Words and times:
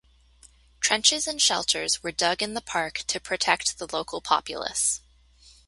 Trenches 0.79 1.27
and 1.27 1.39
shelters 1.39 2.01
were 2.01 2.11
dug 2.11 2.41
in 2.41 2.55
the 2.55 2.61
park 2.61 3.03
to 3.05 3.19
protect 3.19 3.77
the 3.77 3.87
local 3.95 4.19
populace. 4.19 4.99